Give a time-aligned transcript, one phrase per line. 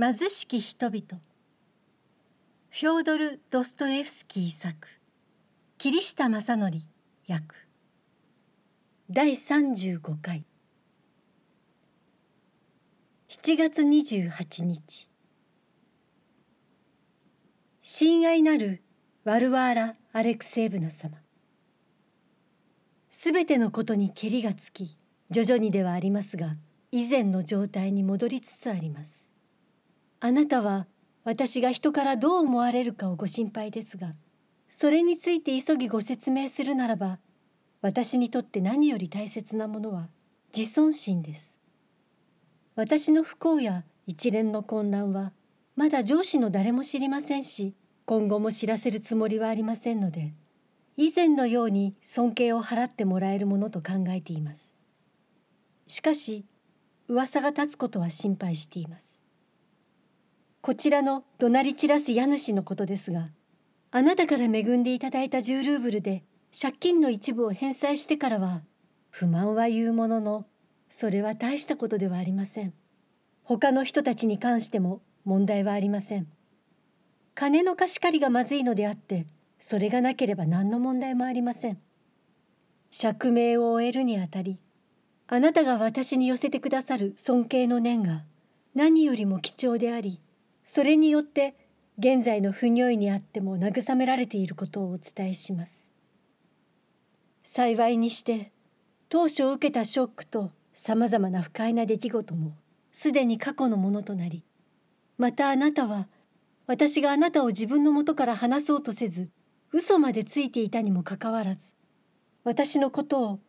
[0.00, 1.20] 貧しき人々。
[2.70, 4.86] フョードル・ドストエフスキー作。
[5.76, 6.78] 桐下正則
[7.26, 7.56] 役。
[9.10, 10.44] 第35回。
[13.28, 15.08] 7月28日。
[17.82, 18.84] 親愛なる
[19.24, 21.16] ワルワーラ・アレクセーブナ様。
[23.10, 24.96] すべてのことにけりがつき
[25.30, 26.54] 徐々にではありますが
[26.92, 29.27] 以前の状態に戻りつつあります。
[30.20, 30.86] あなたは
[31.24, 34.12] 私が人からどう思われるかをご心配ですが
[34.70, 37.18] それについて急ぎご説明するならば
[37.82, 40.08] 私にとって何より大切なものは
[40.56, 41.60] 自尊心です。
[42.74, 45.32] 私の不幸や一連の混乱は
[45.76, 47.74] まだ上司の誰も知りませんし
[48.04, 50.32] 今後も知らせるつもりはありませんので
[50.96, 54.74] 以前のように尊敬を払ってもらえるものと考えています。
[55.86, 56.44] しかし
[57.06, 59.24] 噂が立つことは心配しています。
[60.60, 63.28] こちらの怒鳴り散らす家主のことですが
[63.90, 66.24] あなたから恵んでいただいた10ルーブルで
[66.58, 68.62] 借金の一部を返済してからは
[69.10, 70.46] 不満は言うものの
[70.90, 72.72] それは大したことではありません。
[73.44, 76.26] 他の人たちに関しても問題はありません。
[77.34, 79.26] 金の貸し借りがまずいのであって
[79.60, 81.78] それがなければ何の問題もありません。
[82.90, 84.58] 釈明を終えるにあたり
[85.28, 88.24] あなたが私に寄せてくださる尊敬の念が
[88.74, 90.20] 何よりも貴重であり
[90.70, 91.56] それによって
[91.98, 95.94] 現在の不如意にあっても慰められていることをお伝えします。
[97.42, 98.52] 幸いにして
[99.08, 102.54] 当初受けたショックとさまざまな不快な出来事も
[102.92, 104.44] すでに過去のものとなり
[105.16, 106.06] またあなたは
[106.66, 109.30] 私があなたを自分のもとから離そうとせず
[109.72, 111.76] 嘘までついていたにもかかわらず
[112.44, 113.40] 私のことを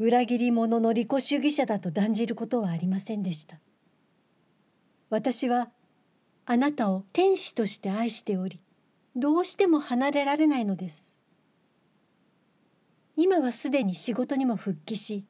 [0.00, 3.60] 裏切り者の利己主義者だと断じることはありませんでした。
[5.08, 5.68] 私は
[6.46, 8.60] あなたを天使として愛しており
[9.16, 11.16] どうしても離れられないのです。
[13.16, 15.24] 今はすでに仕事にも復帰し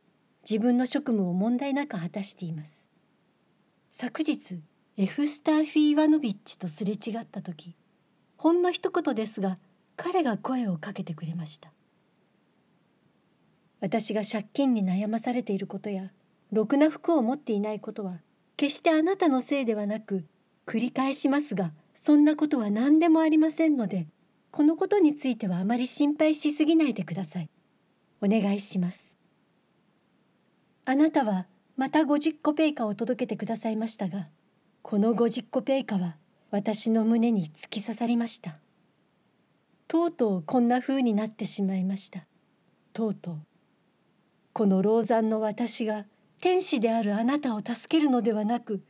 [0.49, 2.89] 自分の職務を問題なく果たしています。
[3.93, 4.61] 昨日
[4.97, 7.77] エフスターフィー・イワノビッチとすれ違った時
[8.37, 9.59] ほんの一言ですが
[9.97, 11.73] 彼が声をかけてくれました。
[13.81, 16.11] 私が借金に悩まされていることや
[16.51, 18.21] ろくな服を持っていないことは
[18.57, 20.25] 決してあなたのせいではなく
[20.67, 24.07] 繰り返しますがそんなことは何でもありませんので
[24.51, 27.51] このことについてはあまり心配しすぎないでください。
[28.23, 29.19] お願いします。
[30.85, 34.29] あなたはまた50個ペイカを届けてくださいましたが
[34.83, 36.17] この50個ペイカは
[36.51, 38.59] 私の胸に突き刺さりました。
[39.89, 42.25] とうとうこんな風になってしまいました。
[42.93, 43.39] とうとう。
[44.53, 46.07] この老山の私が
[46.41, 48.85] 天使であるあなたを助けるのではなく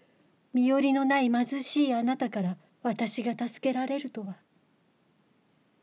[0.55, 4.37] 身寄りのない貧しいあなたから私が助けられるとは。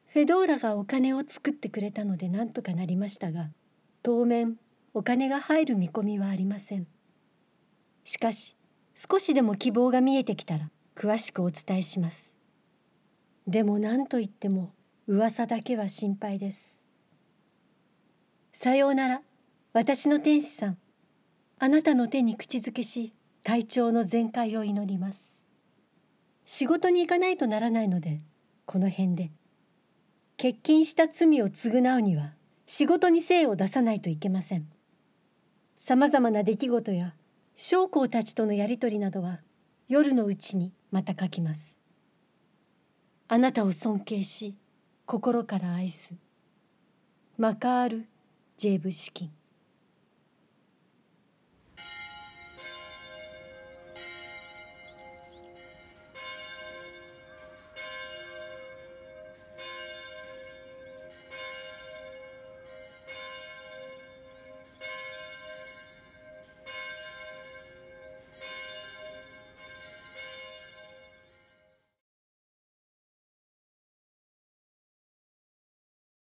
[0.08, 3.50] フェドーラがお金を作ってくれたので何とかなりましたが
[4.02, 4.58] 当面
[4.94, 6.88] お金が入る見込みはありません。
[8.06, 8.56] しかし
[8.96, 12.38] 少しでも希望が見えてきたら詳しくお伝えします。
[13.48, 14.74] でも何と言っても
[15.06, 16.82] 噂だけは心配です。
[18.54, 19.22] さようなら
[19.74, 20.78] 私の天使さん。
[21.60, 25.44] あなたの手に口づけし体調の全開を祈ります。
[26.46, 28.22] 仕事に行かないとならないので
[28.66, 29.32] この辺で。
[30.38, 32.34] 欠勤した罪を償うには
[32.66, 34.68] 仕事に精を出さないといけません。
[35.76, 37.14] さまざまな出来事や
[37.56, 39.40] 将校たちとのやり取りなどは
[39.88, 41.80] 夜のうちにまた書きます。
[43.28, 44.56] あなたを尊敬し
[45.06, 46.14] 心から愛す
[47.38, 48.06] マカール・
[48.58, 49.41] ジェーブ・シキン。